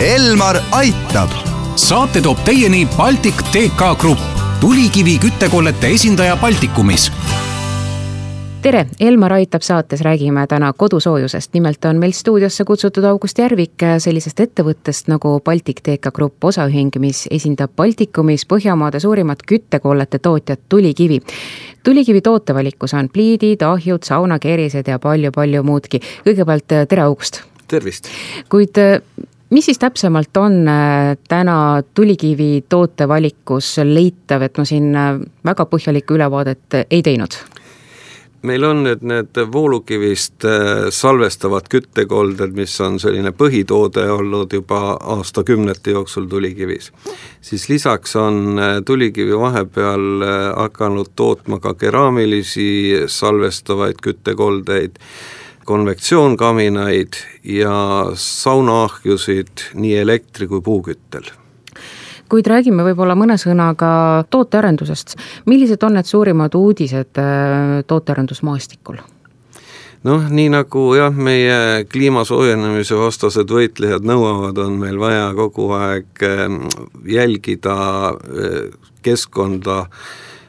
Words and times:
Elmar 0.00 0.56
aitab. 0.74 1.30
saate 1.76 2.18
toob 2.20 2.38
teieni 2.44 2.82
Baltic 2.96 3.38
TK 3.54 3.92
Grupp, 3.98 4.20
tulikivi 4.60 5.18
küttekollete 5.22 5.86
esindaja 5.94 6.34
Baltikumis 6.36 7.12
tere, 8.62 8.86
Elmar 9.00 9.32
Aitab 9.32 9.62
saates 9.62 10.00
räägime 10.00 10.46
täna 10.48 10.72
kodusoojusest, 10.72 11.52
nimelt 11.54 11.84
on 11.84 11.96
meil 11.96 12.12
stuudiosse 12.12 12.64
kutsutud 12.64 13.04
August 13.04 13.38
Järvik 13.38 13.84
sellisest 13.98 14.40
ettevõttest 14.40 15.10
nagu 15.12 15.36
Baltic 15.44 15.82
TK 15.84 16.10
Grupp 16.14 16.44
osaühing, 16.44 16.96
mis 16.98 17.28
esindab 17.30 17.76
Baltikumis 17.76 18.46
Põhjamaade 18.50 19.00
suurimat 19.00 19.46
küttekollete 19.46 20.18
tootjat 20.18 20.60
Tulikivi. 20.68 21.20
tulikivi 21.84 22.20
tootevalikus 22.20 22.94
on 22.94 23.08
pliidid, 23.08 23.62
ahjud, 23.62 24.02
saunakerised 24.02 24.88
ja 24.88 24.98
palju-palju 24.98 25.62
muudki. 25.62 26.00
kõigepealt 26.26 26.88
tere, 26.88 27.02
August! 27.02 27.42
tervist! 27.68 28.08
kuid 28.48 28.80
mis 29.54 29.66
siis 29.70 29.78
täpsemalt 29.78 30.36
on 30.36 30.68
äh, 30.68 31.16
täna 31.28 31.82
tulikivi 31.94 32.64
tootevalikus 32.68 33.76
leitav, 33.84 34.42
et 34.42 34.58
ma 34.58 34.64
siin 34.66 34.94
äh, 34.98 35.18
väga 35.46 35.68
põhjalikku 35.70 36.18
ülevaadet 36.18 36.82
ei 36.90 37.02
teinud? 37.02 37.42
meil 38.44 38.64
on 38.68 38.82
nüüd 38.84 39.00
need 39.08 39.38
voolukivist 39.52 40.44
äh, 40.44 40.88
salvestavad 40.92 41.70
küttekolded, 41.72 42.52
mis 42.58 42.74
on 42.84 42.98
selline 43.00 43.30
põhitoode 43.32 44.04
olnud 44.12 44.52
juba 44.52 44.98
aastakümnete 45.14 45.94
jooksul 45.94 46.26
tulikivis. 46.28 46.90
siis 47.40 47.68
lisaks 47.68 48.16
on 48.16 48.60
tulikivi 48.84 49.38
vahepeal 49.38 50.26
hakanud 50.56 51.14
tootma 51.16 51.60
ka 51.60 51.74
keraamilisi 51.74 53.06
salvestavaid 53.06 54.02
küttekoldeid 54.02 55.00
konvektsioonkaminaid 55.64 57.12
ja 57.44 57.78
saunaahjusid 58.14 59.70
nii 59.74 59.96
elektri- 59.98 60.48
kui 60.48 60.60
puuküttel 60.60 61.32
kuid 62.28 62.46
räägime 62.48 62.84
võib-olla 62.86 63.14
mõne 63.14 63.36
sõnaga 63.38 64.24
tootearendusest. 64.30 65.16
millised 65.46 65.82
on 65.82 65.94
need 65.98 66.08
suurimad 66.08 66.54
uudised 66.54 67.20
äh, 67.20 67.84
tootearendusmaastikul? 67.86 68.98
noh, 70.04 70.28
nii 70.30 70.48
nagu 70.52 70.84
jah, 70.94 71.14
meie 71.14 71.84
kliima 71.92 72.24
soojenemise 72.24 72.96
vastased 72.98 73.50
võitlejad 73.50 74.04
nõuavad, 74.04 74.58
on 74.58 74.78
meil 74.80 74.98
vaja 74.98 75.32
kogu 75.36 75.70
aeg 75.72 76.26
ähm, 76.28 76.60
jälgida 77.06 77.76
äh, 78.12 78.60
keskkonda 79.02 79.84
Äh, 79.84 80.43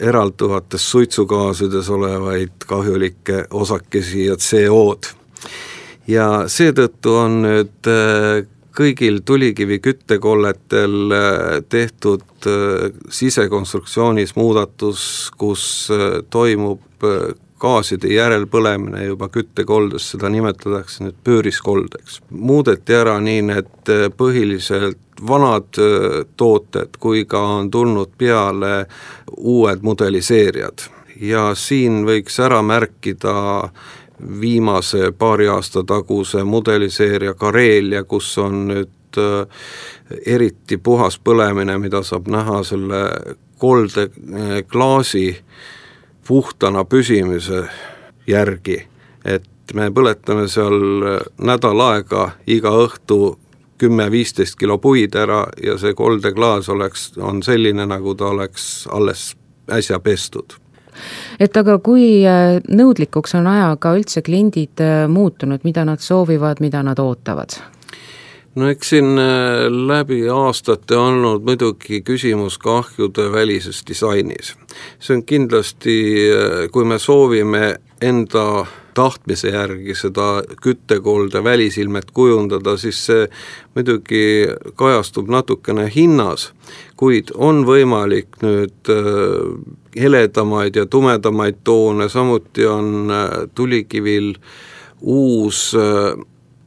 eralduvates 0.00 0.90
suitsugaassides 0.90 1.90
olevaid 1.90 2.66
kahjulikke 2.66 3.44
osakesi 3.50 4.26
ja 4.26 4.36
CO-d. 4.36 5.10
ja 6.06 6.28
seetõttu 6.46 7.14
on 7.18 7.42
nüüd 7.42 7.90
äh, 7.90 8.46
kõigil 8.78 9.20
tulikivi 9.26 9.80
küttekolletel 9.82 11.12
äh, 11.12 11.42
tehtud 11.68 12.24
sisekonstruktsioonis 13.10 14.36
muudatus, 14.38 15.02
kus 15.36 15.88
toimub 16.30 17.02
gaaside 17.58 18.12
järelpõlemine 18.14 19.02
juba 19.08 19.26
küttekoldes, 19.34 20.12
seda 20.12 20.30
nimetatakse 20.30 21.02
nüüd 21.02 21.18
pööriskoldeks. 21.26 22.20
muudeti 22.30 22.94
ära 22.94 23.18
nii 23.20 23.42
need 23.50 23.92
põhiliselt 24.16 25.02
vanad 25.26 25.78
tooted, 26.36 26.98
kui 27.00 27.24
ka 27.24 27.40
on 27.58 27.70
tulnud 27.70 28.12
peale 28.18 28.86
uued 29.36 29.82
mudeliseerijad. 29.82 30.86
Ja 31.20 31.54
siin 31.58 32.04
võiks 32.06 32.38
ära 32.40 32.60
märkida 32.62 33.34
viimase 34.40 35.10
paari 35.18 35.48
aasta 35.48 35.82
taguse 35.86 36.44
mudeliseeria 36.44 37.34
Karelia, 37.34 38.04
kus 38.04 38.38
on 38.38 38.68
nüüd 38.68 39.18
eriti 40.26 40.76
puhas 40.76 41.18
põlemine, 41.18 41.78
mida 41.78 42.02
saab 42.06 42.28
näha 42.30 42.62
selle 42.66 43.02
kolde 43.58 44.08
klaasi 44.70 45.36
puhtana 46.26 46.84
püsimise 46.84 47.64
järgi, 48.26 48.82
et 49.24 49.74
me 49.74 49.90
põletame 49.90 50.46
seal 50.48 50.78
nädal 51.40 51.80
aega 51.80 52.30
iga 52.46 52.72
õhtu 52.84 53.38
kümme-viisteist 53.78 54.58
kilo 54.58 54.78
puid 54.78 55.14
ära 55.14 55.46
ja 55.62 55.78
see 55.78 55.94
koldeklaas 55.94 56.68
oleks, 56.68 57.12
on 57.18 57.42
selline, 57.42 57.86
nagu 57.86 58.14
ta 58.14 58.32
oleks 58.34 58.88
alles 58.92 59.32
äsja 59.70 60.00
pestud 60.00 60.58
et 61.40 61.56
aga 61.56 61.78
kui 61.84 62.22
äh, 62.26 62.58
nõudlikuks 62.68 63.36
on 63.38 63.48
ajaga 63.50 63.94
üldse 63.98 64.22
kliendid 64.26 64.82
äh, 64.82 65.06
muutunud, 65.10 65.64
mida 65.66 65.84
nad 65.88 66.02
soovivad, 66.02 66.62
mida 66.64 66.82
nad 66.86 67.00
ootavad? 67.02 67.58
no 68.58 68.70
eks 68.72 68.94
siin 68.94 69.12
äh, 69.20 69.66
läbi 69.70 70.24
aastate 70.32 70.98
olnud 70.98 71.46
muidugi 71.46 72.02
küsimus 72.06 72.58
ka 72.58 72.80
ahjude 72.82 73.28
välises 73.32 73.84
disainis. 73.86 74.54
see 74.98 75.18
on 75.18 75.24
kindlasti, 75.24 75.98
kui 76.72 76.84
me 76.84 76.98
soovime 76.98 77.76
enda 78.02 78.66
tahtmise 78.94 79.52
järgi 79.54 79.94
seda 79.94 80.42
küttekolde 80.62 81.42
välisilmet 81.44 82.10
kujundada, 82.14 82.76
siis 82.76 83.00
see 83.06 83.26
muidugi 83.76 84.22
kajastub 84.78 85.30
natukene 85.30 85.86
hinnas, 85.94 86.50
kuid 86.98 87.30
on 87.34 87.62
võimalik 87.68 88.40
nüüd 88.42 88.92
äh, 88.94 89.52
heledamaid 89.98 90.78
ja 90.78 90.86
tumedamaid 90.86 91.62
toone, 91.64 92.08
samuti 92.10 92.66
on 92.66 93.12
äh, 93.14 93.36
tulikivil 93.54 94.34
uus 95.00 95.70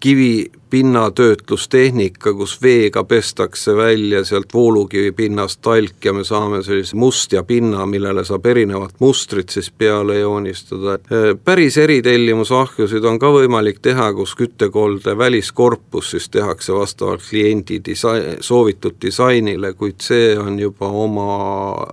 äh, 0.00 0.10
kivi 0.10 0.50
pinnatöötlustehnika, 0.70 2.32
kus 2.32 2.62
veega 2.62 3.04
pestakse 3.04 3.76
välja 3.76 4.24
sealt 4.24 4.54
voolukivi 4.54 5.12
pinnast 5.12 5.60
talk 5.62 6.04
ja 6.04 6.12
me 6.12 6.24
saame 6.24 6.62
sellise 6.62 6.96
mustja 6.96 7.42
pinna, 7.42 7.86
millele 7.86 8.24
saab 8.24 8.46
erinevat 8.46 8.94
mustrit 9.00 9.48
siis 9.50 9.70
peale 9.70 10.18
joonistada. 10.18 10.98
päris 11.44 11.76
eritellimusahjusid 11.78 13.04
on 13.04 13.18
ka 13.18 13.32
võimalik 13.34 13.80
teha, 13.82 14.12
kus 14.14 14.34
küttekolde 14.34 15.18
väliskorpus 15.18 16.10
siis 16.10 16.28
tehakse 16.28 16.72
vastavalt 16.72 17.22
kliendi 17.30 17.80
disa-, 17.88 18.38
soovitud 18.40 18.96
disainile, 19.02 19.72
kuid 19.72 20.00
see 20.00 20.38
on 20.38 20.58
juba 20.58 20.88
oma 20.88 21.86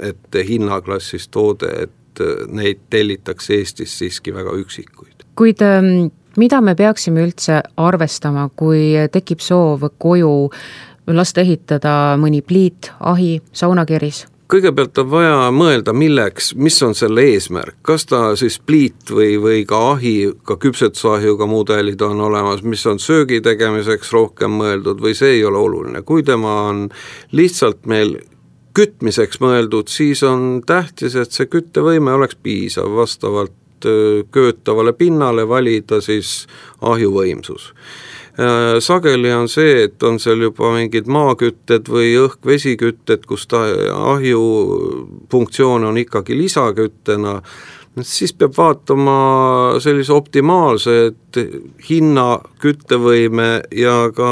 ette 0.00 0.44
hinnaklassis 0.44 1.28
toode, 1.28 1.72
et 1.82 2.22
neid 2.48 2.86
tellitakse 2.90 3.54
Eestis 3.54 3.98
siiski 3.98 4.34
väga 4.34 4.54
üksikuid. 4.56 5.26
kuid 5.36 5.60
ähm 5.60 6.08
mida 6.36 6.60
me 6.60 6.74
peaksime 6.78 7.24
üldse 7.26 7.60
arvestama, 7.76 8.48
kui 8.56 8.94
tekib 9.12 9.42
soov 9.44 9.88
koju 9.98 10.32
lasta 11.06 11.42
ehitada 11.44 12.16
mõni 12.20 12.42
pliit, 12.42 12.92
ahi, 13.00 13.36
saunakeris? 13.52 14.26
kõigepealt 14.46 14.98
on 15.02 15.08
vaja 15.10 15.38
mõelda, 15.50 15.90
milleks, 15.90 16.52
mis 16.54 16.76
on 16.86 16.94
selle 16.94 17.24
eesmärk, 17.32 17.80
kas 17.82 18.06
ta 18.06 18.20
siis 18.38 18.60
pliit 18.62 19.10
või, 19.10 19.32
või 19.42 19.64
ka 19.66 19.80
ahi, 19.96 20.14
ka 20.46 20.54
küpsetusahjuga 20.62 21.48
mudelid 21.50 22.02
on 22.06 22.20
olemas, 22.28 22.62
mis 22.62 22.84
on 22.86 23.02
söögi 23.02 23.40
tegemiseks 23.42 24.12
rohkem 24.14 24.54
mõeldud 24.60 25.02
või 25.02 25.16
see 25.18 25.40
ei 25.40 25.44
ole 25.44 25.58
oluline, 25.58 26.04
kui 26.06 26.22
tema 26.22 26.54
on 26.68 26.86
lihtsalt 27.34 27.90
meil 27.90 28.14
kütmiseks 28.76 29.40
mõeldud, 29.40 29.88
siis 29.90 30.22
on 30.26 30.60
tähtis, 30.66 31.16
et 31.16 31.32
see 31.32 31.48
küttevõime 31.50 32.12
oleks 32.12 32.36
piisav. 32.42 32.90
Vastavalt 32.96 33.54
köötavale 34.32 34.92
pinnale 34.92 35.46
valida 35.48 36.00
siis 36.00 36.46
ahjuvõimsus. 36.80 37.72
Sageli 38.84 39.30
on 39.32 39.48
see, 39.48 39.86
et 39.86 40.02
on 40.04 40.18
seal 40.20 40.42
juba 40.44 40.68
mingid 40.74 41.06
maakütted 41.08 41.88
või 41.88 42.10
õhk-vesikütted, 42.20 43.24
kus 43.24 43.46
ta 43.48 43.62
ahju 43.96 44.42
funktsioon 45.32 45.88
on 45.88 46.02
ikkagi 46.02 46.36
lisaküttena 46.36 47.38
siis 48.04 48.34
peab 48.36 48.52
vaatama 48.56 49.16
sellise 49.80 50.12
optimaalse, 50.12 50.96
et 51.40 51.88
hinna, 51.88 52.26
küttevõime 52.62 53.48
ja 53.74 53.96
ka 54.16 54.30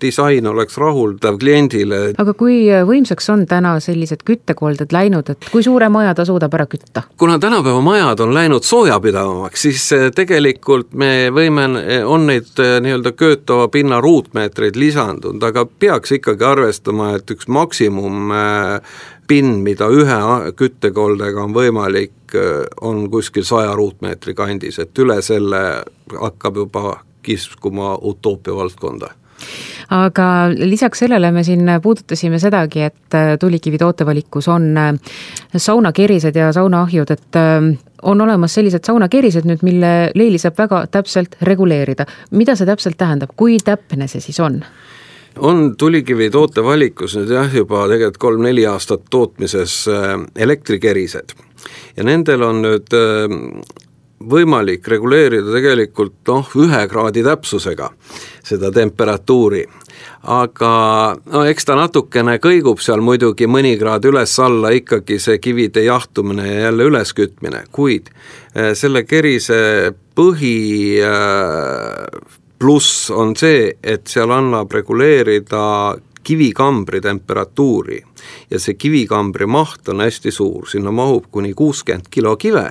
disain 0.00 0.46
oleks 0.46 0.78
rahuldav 0.80 1.38
kliendile. 1.40 2.00
aga 2.18 2.34
kui 2.34 2.62
võimsaks 2.86 3.30
on 3.32 3.46
täna 3.50 3.76
sellised 3.80 4.24
küttekolded 4.26 4.92
läinud, 4.94 5.30
et 5.32 5.50
kui 5.52 5.64
suure 5.66 5.88
maja 5.92 6.14
ta 6.14 6.26
suudab 6.28 6.54
ära 6.58 6.66
kütta? 6.70 7.04
kuna 7.20 7.38
tänapäeva 7.38 7.80
majad 7.84 8.20
on 8.20 8.34
läinud 8.34 8.66
soojapidavamaks, 8.66 9.62
siis 9.68 9.86
eh, 9.96 10.08
tegelikult 10.14 10.92
me 10.94 11.30
võime, 11.34 11.68
eh, 11.84 12.04
on 12.06 12.26
neid 12.30 12.52
nii-öelda 12.56 13.12
köötava 13.12 13.68
pinna 13.68 14.00
ruutmeetreid 14.00 14.76
lisandunud, 14.76 15.42
aga 15.42 15.66
peaks 15.66 16.12
ikkagi 16.18 16.44
arvestama, 16.44 17.14
et 17.18 17.30
üks 17.30 17.48
maksimum 17.48 18.32
pind, 19.30 19.62
mida 19.62 19.86
ühe 19.94 20.18
küttekoldega 20.58 21.44
on 21.44 21.54
võimalik, 21.54 22.34
on 22.86 23.04
kuskil 23.10 23.46
saja 23.46 23.74
ruutmeetri 23.78 24.34
kandis, 24.38 24.78
et 24.82 24.98
üle 25.02 25.20
selle 25.22 25.62
hakkab 26.20 26.56
juba 26.56 27.00
kiskuma 27.22 27.98
utoopia 28.00 28.54
valdkonda 28.54 29.14
aga 29.90 30.26
lisaks 30.54 30.98
sellele 31.02 31.30
me 31.32 31.42
siin 31.44 31.66
puudutasime 31.82 32.38
sedagi, 32.38 32.82
et 32.82 33.16
tulikivi 33.40 33.78
tootevalikus 33.78 34.48
on 34.48 34.76
saunakerised 35.56 36.36
ja 36.36 36.52
saunaahjud, 36.52 37.10
et 37.10 37.40
on 38.02 38.20
olemas 38.20 38.54
sellised 38.54 38.84
saunakerised 38.86 39.48
nüüd, 39.48 39.64
mille 39.66 39.92
leili 40.14 40.38
saab 40.38 40.58
väga 40.58 40.84
täpselt 40.92 41.36
reguleerida. 41.42 42.06
mida 42.30 42.56
see 42.56 42.66
täpselt 42.66 42.98
tähendab, 42.98 43.34
kui 43.36 43.58
täpne 43.64 44.08
see 44.08 44.20
siis 44.20 44.40
on? 44.40 44.62
on 45.38 45.76
tulikivi 45.78 46.30
tootevalikus 46.30 47.16
nüüd 47.16 47.30
jah, 47.34 47.54
juba 47.54 47.86
tegelikult 47.88 48.18
kolm-neli 48.18 48.66
aastat 48.66 49.06
tootmises 49.10 49.84
äh, 49.88 50.16
elektrikerised 50.36 51.36
ja 51.96 52.04
nendel 52.04 52.42
on 52.42 52.62
nüüd 52.64 52.96
äh, 52.96 53.36
võimalik 54.20 54.84
reguleerida 54.88 55.54
tegelikult 55.54 56.18
noh, 56.28 56.48
ühe 56.60 56.80
kraadi 56.90 57.22
täpsusega 57.24 57.88
seda 58.44 58.70
temperatuuri. 58.74 59.64
Aga 60.32 60.72
no 61.32 61.44
eks 61.48 61.68
ta 61.68 61.76
natukene 61.78 62.36
kõigub 62.42 62.80
seal 62.84 63.00
muidugi 63.04 63.48
mõni 63.48 63.72
kraad 63.80 64.04
üles-alla 64.08 64.72
ikkagi 64.76 65.18
see 65.20 65.40
kivide 65.40 65.84
jahtumine 65.86 66.46
ja 66.46 66.66
jälle 66.66 66.88
üleskütmine, 66.90 67.64
kuid 67.72 68.10
eh, 68.54 68.74
selle 68.76 69.06
kerise 69.08 69.92
põhi 70.16 71.00
eh, 71.00 72.20
pluss 72.60 73.08
on 73.16 73.32
see, 73.36 73.70
et 73.80 74.04
seal 74.08 74.32
annab 74.36 74.72
reguleerida 74.72 75.96
kivikambri 76.20 77.00
temperatuuri. 77.00 78.02
Ja 78.52 78.60
see 78.60 78.76
kivikambri 78.76 79.48
maht 79.48 79.88
on 79.88 80.04
hästi 80.04 80.32
suur, 80.32 80.68
sinna 80.68 80.92
mahub 80.92 81.30
kuni 81.32 81.54
kuuskümmend 81.56 82.12
kilo 82.12 82.36
kive 82.36 82.68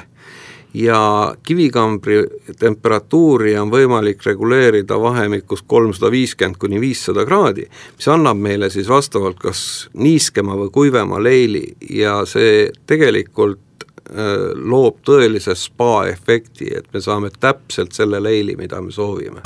ja 0.73 1.33
kivikambri 1.43 2.23
temperatuuri 2.59 3.55
on 3.59 3.71
võimalik 3.71 4.21
reguleerida 4.25 4.99
vahemikus 5.01 5.63
kolmsada 5.67 6.11
viiskümmend 6.11 6.59
kuni 6.61 6.81
viissada 6.81 7.25
kraadi, 7.25 7.65
mis 7.97 8.07
annab 8.07 8.37
meile 8.37 8.69
siis 8.69 8.89
vastavalt 8.89 9.39
kas 9.41 9.61
niiskema 9.93 10.57
või 10.59 10.69
kuivema 10.73 11.21
leili 11.23 11.63
ja 11.89 12.19
see 12.29 12.69
tegelikult 12.87 13.59
äh, 13.81 14.53
loob 14.55 15.01
tõelise 15.05 15.55
spa 15.57 16.05
efekti, 16.11 16.69
et 16.77 16.85
me 16.93 17.01
saame 17.01 17.33
täpselt 17.39 17.97
selle 17.97 18.21
leili, 18.23 18.55
mida 18.59 18.81
me 18.81 18.91
soovime. 18.91 19.41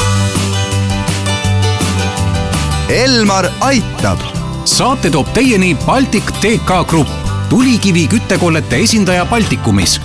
Elmar 2.91 3.47
aitab. 3.61 4.19
saate 4.65 5.09
toob 5.11 5.27
teieni 5.33 5.75
Baltic 5.85 6.23
TK 6.41 6.83
Grupp, 6.87 7.31
tulikivi 7.49 8.07
küttekollete 8.07 8.83
esindaja 8.83 9.25
Baltikumis 9.25 9.99